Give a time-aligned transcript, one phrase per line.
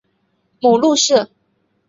[0.59, 1.29] 母陆氏。